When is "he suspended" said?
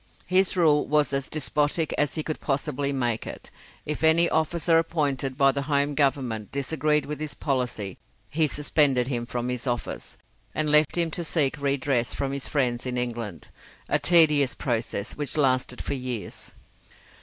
8.27-9.09